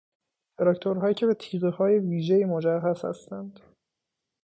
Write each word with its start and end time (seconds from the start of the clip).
تراکتورهایی 0.57 1.15
که 1.15 1.25
به 1.25 1.33
تیغههای 1.33 1.99
ویژهای 1.99 2.45
مجهز 2.45 3.05
هستند 3.05 3.59